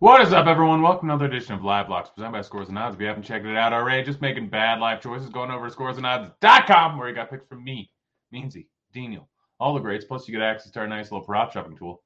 [0.00, 0.80] What is up, everyone?
[0.80, 2.94] Welcome to another edition of Live Locks presented by Scores and Odds.
[2.94, 5.74] If you haven't checked it out already, just making bad life choices, going over to
[5.74, 7.90] scoresandodds.com where you got picks from me,
[8.32, 10.04] Meansy, Daniel, all the greats.
[10.04, 12.04] Plus, you get access to our nice little prop shopping tool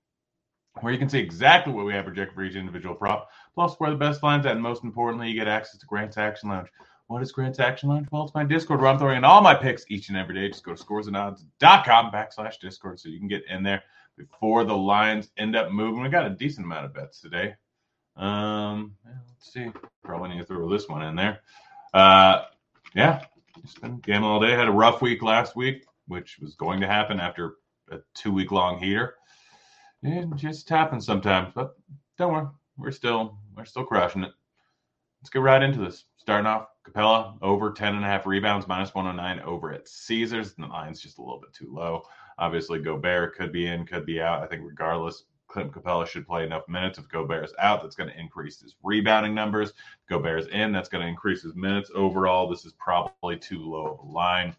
[0.80, 3.90] where you can see exactly what we have projected for each individual prop, plus where
[3.90, 6.68] the best lines at, and most importantly, you get access to Grant's Action Lounge.
[7.08, 8.08] What is Grant's Action Lounge?
[8.10, 10.48] Well, it's my Discord where I'm throwing in all my picks each and every day.
[10.48, 13.82] Just go to scoresandodds.com backslash Discord so you can get in there
[14.16, 16.02] before the lines end up moving.
[16.02, 17.54] We got a decent amount of bets today.
[18.16, 19.70] Um, let's see.
[20.02, 21.40] Probably need to throw this one in there.
[21.94, 22.42] Uh,
[22.94, 23.24] yeah,
[23.62, 24.52] it's been game all day.
[24.52, 27.56] Had a rough week last week, which was going to happen after
[27.90, 29.14] a two week long heater.
[30.02, 31.76] It just happens sometimes, but
[32.18, 32.46] don't worry,
[32.76, 34.32] we're still we're still crushing it.
[35.20, 36.04] Let's get right into this.
[36.16, 40.54] Starting off, Capela over 10 and a half rebounds, minus 109 over at Caesars.
[40.54, 42.02] The line's just a little bit too low.
[42.38, 44.42] Obviously, Gobert could be in, could be out.
[44.42, 46.98] I think regardless, Clint Capela should play enough minutes.
[46.98, 49.70] If Gobert's out, that's going to increase his rebounding numbers.
[49.70, 51.90] If Gobert's in, that's going to increase his minutes.
[51.94, 54.56] Overall, this is probably too low of a line.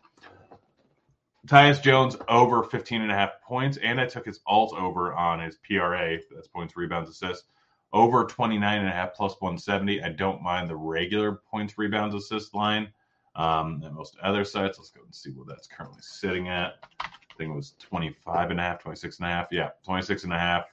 [1.47, 5.39] Tyus Jones over 15 and a half points, and I took his alt over on
[5.41, 6.17] his PRA.
[6.33, 7.45] That's points, rebounds, assists.
[7.91, 10.01] Over 29 and a half plus 170.
[10.01, 12.91] I don't mind the regular points, rebounds, assist line.
[13.35, 16.75] Um, most other sites, let's go and see what that's currently sitting at.
[17.01, 19.47] I think it was 25 and a half, 26 and a half.
[19.51, 20.65] Yeah, 26 and a half,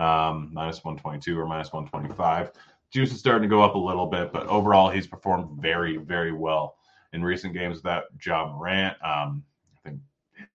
[0.00, 2.52] um, minus 122 or minus 125.
[2.90, 6.32] Juice is starting to go up a little bit, but overall, he's performed very, very
[6.32, 6.76] well
[7.12, 8.96] in recent games without Ja Morant.
[9.04, 9.44] Um,
[9.76, 10.00] I think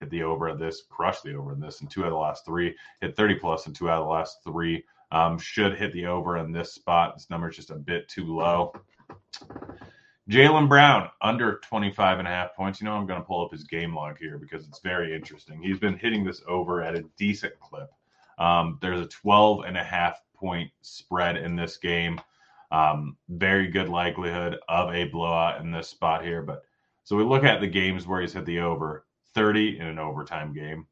[0.00, 2.18] hit the over of this, crushed the over in this in two out of the
[2.18, 4.84] last three, hit 30 plus in two out of the last three.
[5.10, 7.14] Um, should hit the over in this spot.
[7.14, 8.72] This number is just a bit too low.
[10.30, 12.80] Jaylen Brown under 25 and a half points.
[12.80, 15.60] You know, I'm going to pull up his game log here because it's very interesting.
[15.60, 17.90] He's been hitting this over at a decent clip.
[18.38, 22.20] Um, there's a 12 and a half point spread in this game.
[22.70, 26.42] Um, very good likelihood of a blowout in this spot here.
[26.42, 26.62] But
[27.04, 30.52] so we look at the games where he's hit the over 30 in an overtime
[30.52, 30.86] game,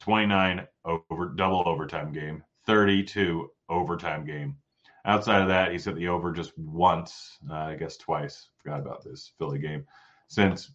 [0.00, 4.56] 29 over double overtime game, 32 overtime game.
[5.04, 8.48] Outside of that, he's hit the over just once, uh, I guess twice.
[8.62, 9.86] Forgot about this Philly game
[10.28, 10.70] since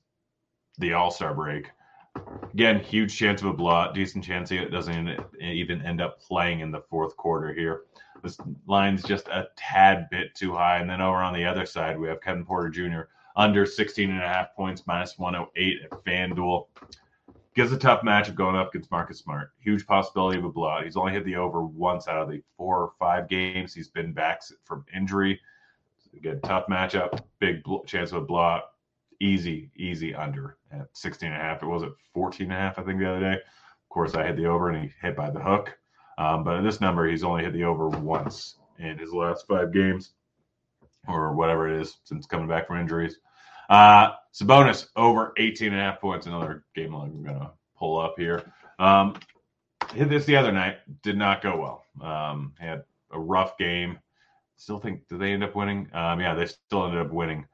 [0.80, 1.70] the All Star break.
[2.54, 3.94] Again, huge chance of a blowout.
[3.94, 7.82] Decent chance it doesn't even end up playing in the fourth quarter here.
[8.24, 10.80] This line's just a tad bit too high.
[10.80, 13.02] And then over on the other side, we have Kevin Porter Jr.
[13.36, 16.68] under 16 and a half points, minus 108 at FanDuel.
[17.56, 19.52] Gives a tough matchup going up against Marcus Smart.
[19.60, 20.86] Huge possibility of a blowout.
[20.86, 24.14] He's only hit the over once out of the four or five games he's been
[24.14, 25.40] back from injury.
[26.16, 28.75] Again, tough matchup, big chance of a blowout.
[29.20, 31.64] Easy, easy under at 16 and a half.
[31.64, 33.34] It was at 14 and a half, I think, the other day.
[33.34, 35.78] Of course, I hit the over and he hit by the hook.
[36.18, 39.74] Um, but in this number, he's only hit the over once in his last five
[39.74, 40.12] games
[41.08, 43.20] or whatever it is since coming back from injuries.
[43.70, 46.28] Uh, Sabonis over 18 and a half points.
[46.28, 48.52] Another game I'm going to pull up here.
[48.80, 49.16] Um,
[49.94, 50.78] hit this the other night.
[51.02, 52.08] Did not go well.
[52.08, 54.00] Um, had a rough game.
[54.58, 55.90] Still think, did they end up winning?
[55.94, 57.46] Um, yeah, they still ended up winning,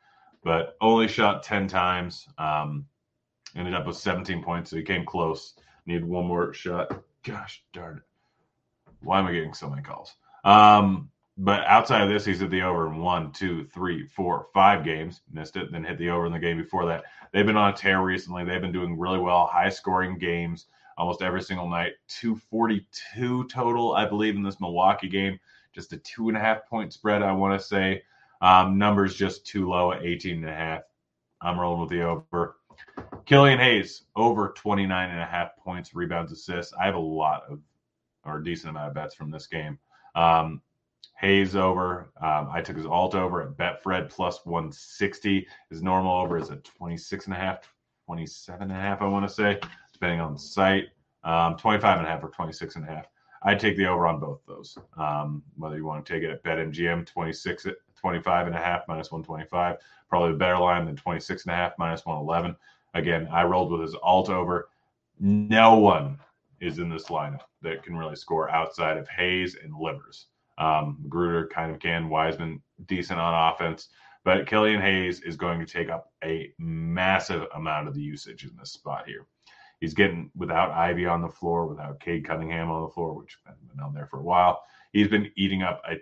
[0.44, 2.28] but only shot 10 times.
[2.38, 2.86] Um,
[3.56, 4.70] ended up with 17 points.
[4.70, 5.54] So he came close.
[5.86, 7.04] Need one more shot.
[7.24, 8.04] Gosh darn it.
[9.02, 10.16] Why am I getting so many calls?
[10.44, 14.84] Um, but outside of this, he's hit the over in one, two, three, four, five
[14.84, 15.22] games.
[15.32, 17.04] Missed it, then hit the over in the game before that.
[17.32, 18.44] They've been on a tear recently.
[18.44, 20.68] They've been doing really well, high scoring games
[20.98, 21.94] almost every single night.
[22.08, 25.40] 242 total, I believe, in this Milwaukee game.
[25.74, 28.04] Just a two and a half point spread, I want to say.
[28.42, 30.84] Um, numbers just too low at 18 and a half.
[31.42, 32.58] I'm rolling with the over.
[33.26, 36.74] Killian Hayes, over 29 and a half points, rebounds, assists.
[36.80, 37.60] I have a lot of,
[38.26, 39.78] or a decent amount of bets from this game.
[40.16, 40.62] Um,
[41.20, 42.12] Hayes over.
[42.20, 45.48] Um, I took his alt over at Betfred plus 160.
[45.70, 47.72] His normal over is at 26 and a half,
[48.08, 49.60] 27 and a half, I want to say,
[49.94, 50.86] depending on the site.
[51.24, 53.06] Um, 25 and a half or 26 and a half.
[53.44, 54.78] I'd take the over on both those.
[54.98, 58.88] Um, whether you want to take it at BetMGM 26 at 25 and a half
[58.88, 59.78] minus 125,
[60.10, 62.56] probably a better line than 26 and a half minus 111.
[62.94, 64.70] Again, I rolled with his alt over.
[65.20, 66.20] No one
[66.60, 70.28] is in this lineup that can really score outside of Hayes and Livers.
[70.58, 72.10] Um, Gruder kind of can.
[72.10, 73.90] Wiseman decent on offense,
[74.24, 78.52] but Killian Hayes is going to take up a massive amount of the usage in
[78.58, 79.26] this spot here.
[79.80, 83.58] He's getting without Ivey on the floor, without Cade Cunningham on the floor, which has
[83.58, 84.62] been on there for a while.
[84.94, 85.96] He's been eating up a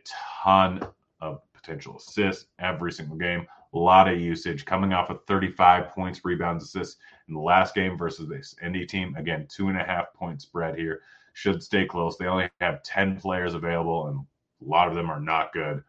[0.43, 0.85] ton
[1.21, 3.45] of potential assists every single game.
[3.73, 6.97] A lot of usage coming off of 35 points, rebounds, assists
[7.27, 9.15] in the last game versus this Indy team.
[9.15, 11.01] Again, two and a half point spread here.
[11.33, 12.17] Should stay close.
[12.17, 15.83] They only have 10 players available, and a lot of them are not good.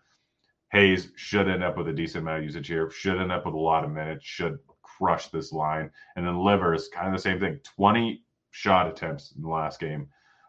[0.73, 3.55] Hayes should end up with a decent amount of usage here, should end up with
[3.55, 5.91] a lot of minutes, should crush this line.
[6.15, 10.09] And then Livers, kind of the same thing 20 shot attempts in the last game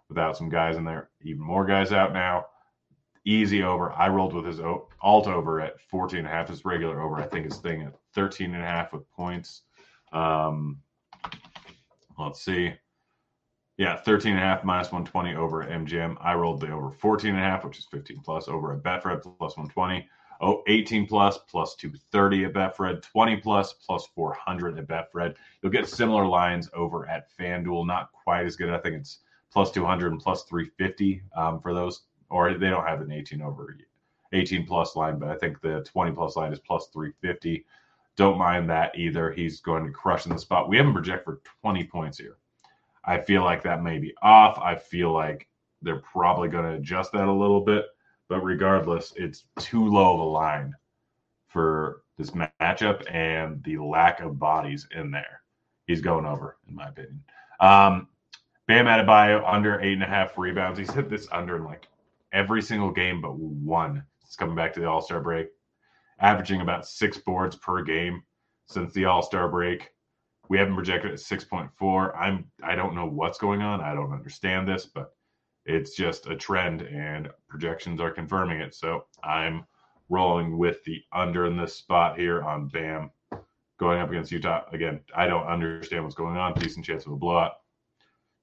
[0.10, 1.10] without some guys in there.
[1.24, 2.46] Even more guys out now.
[3.26, 3.92] Easy over.
[3.92, 6.50] I rolled with his alt over at 14 and a half.
[6.50, 9.62] His regular over, I think, is thing at 13 and a half with points.
[10.12, 10.82] Um,
[12.18, 12.74] let's see.
[13.78, 16.18] Yeah, 13 and a half minus 120 over at MGM.
[16.20, 19.22] I rolled the over 14 and a half, which is 15 plus over at Betfred
[19.22, 20.08] plus 120.
[20.44, 25.36] Oh, 18 plus plus 230 at Betfred, 20 plus plus 400 at Betfred.
[25.62, 28.70] You'll get similar lines over at FanDuel, not quite as good.
[28.70, 29.20] I think it's
[29.52, 32.02] plus 200 and plus 350 um, for those,
[32.32, 33.78] or they don't have an 18 over
[34.34, 37.66] 18 plus line, but I think the 20 plus line is plus 350.
[38.16, 39.32] Don't mind that either.
[39.32, 40.70] He's going to crush in the spot.
[40.70, 42.38] We haven't projected for 20 points here.
[43.04, 44.58] I feel like that may be off.
[44.60, 45.48] I feel like
[45.82, 47.86] they're probably going to adjust that a little bit.
[48.30, 50.74] But regardless, it's too low of a line
[51.48, 55.42] for this matchup and the lack of bodies in there.
[55.88, 57.24] He's going over, in my opinion.
[57.60, 58.08] Um,
[58.68, 60.80] Bam Adebayo under eight and a half rebounds.
[60.80, 61.88] He's hit this under in like
[62.34, 64.04] every single game but one.
[64.24, 65.48] It's coming back to the All Star break,
[66.20, 68.24] averaging about six boards per game
[68.68, 69.90] since the All Star break.
[70.50, 72.18] We haven't projected at 6.4.
[72.18, 73.82] I'm I don't know what's going on.
[73.82, 75.14] I don't understand this, but
[75.66, 78.76] it's just a trend and projections are confirming it.
[78.76, 79.66] So I'm
[80.10, 83.12] rolling with the under in this spot here on Bam
[83.80, 84.64] going up against Utah.
[84.74, 86.54] Again, I don't understand what's going on.
[86.54, 87.54] Decent chance of a blowout.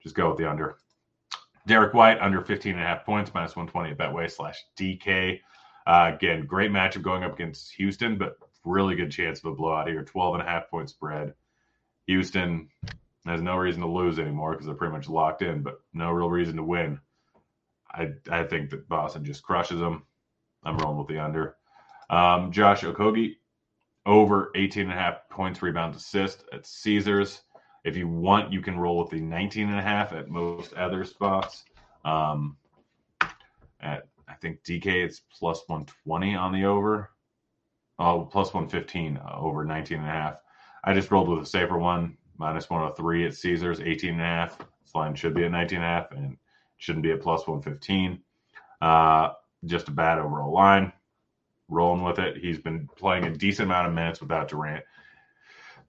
[0.02, 0.76] Just go with the under.
[1.68, 5.40] Derrick White under 15 and a half points, minus 120 at Betway slash DK.
[5.86, 9.86] Uh, again, great matchup going up against Houston, but really good chance of a blowout
[9.86, 10.02] here.
[10.02, 11.34] 12 and a half point spread.
[12.06, 12.68] Houston
[13.26, 16.30] has no reason to lose anymore because they're pretty much locked in, but no real
[16.30, 17.00] reason to win.
[17.92, 20.04] I I think that Boston just crushes them.
[20.64, 21.56] I'm rolling with the under.
[22.10, 23.36] Um, Josh Okogie
[24.06, 27.42] over 18 and a half points, rebounds, assist at Caesars.
[27.84, 31.04] If you want, you can roll with the 19 and a half at most other
[31.04, 31.64] spots.
[32.04, 32.56] Um,
[33.80, 37.10] at I think DK it's plus 120 on the over.
[37.98, 40.36] Oh, plus 115 uh, over 19 and a half.
[40.84, 44.58] I just rolled with a safer one, minus 103 at Caesars, 18 and a half.
[44.58, 46.36] This line should be at 19 and a half, and
[46.78, 48.20] Shouldn't be at plus 115.
[48.80, 49.30] Uh,
[49.64, 50.92] just a bad overall line.
[51.68, 52.36] Rolling with it.
[52.38, 54.84] He's been playing a decent amount of minutes without Durant.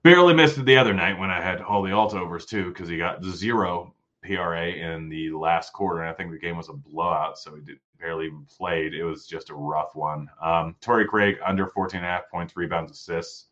[0.02, 2.88] Barely missed it the other night when I had all the alt overs too, because
[2.88, 6.00] he got zero PRA in the last quarter.
[6.00, 8.94] And I think the game was a blowout, so he did, barely even played.
[8.94, 10.28] It was just a rough one.
[10.42, 13.46] Um, Torrey Craig under 14 and a half points, rebounds, assists.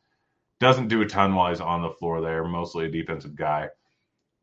[0.59, 3.69] Doesn't do a ton while he's on the floor there, mostly a defensive guy.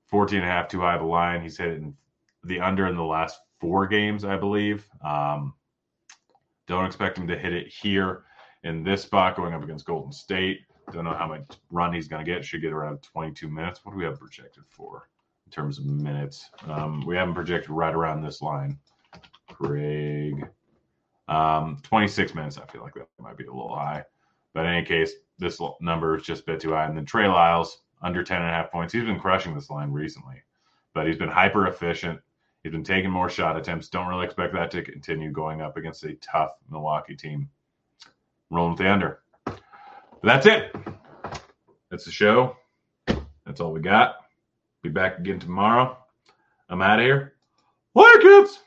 [0.08, 1.42] 14 and a half too high of a line.
[1.42, 1.96] He's hit in
[2.44, 4.88] the under in the last four games, I believe.
[5.04, 5.56] Um,
[6.68, 8.24] don't expect him to hit it here
[8.64, 10.62] in this spot going up against Golden State.
[10.92, 12.46] Don't know how much run he's going to get.
[12.46, 13.82] Should get around 22 minutes.
[13.84, 15.10] What do we have projected for
[15.46, 16.50] in terms of minutes?
[16.68, 18.78] Um, we haven't projected right around this line.
[19.50, 20.48] Craig,
[21.28, 22.58] um, 26 minutes.
[22.58, 24.04] I feel like that might be a little high.
[24.54, 26.86] But in any case, this number is just a bit too high.
[26.86, 28.94] And then Trey Lyles, under 10 and a half points.
[28.94, 30.44] He's been crushing this line recently,
[30.94, 32.20] but he's been hyper efficient.
[32.64, 33.90] He's been taking more shot attempts.
[33.90, 37.50] Don't really expect that to continue going up against a tough Milwaukee team.
[38.52, 39.20] Rolling with the under.
[40.24, 40.76] That's it.
[41.92, 42.58] That's the show.
[43.46, 44.16] That's all we got.
[44.82, 45.98] Be back again tomorrow.
[46.70, 47.34] I'm out of here.
[47.94, 48.60] Later, kids.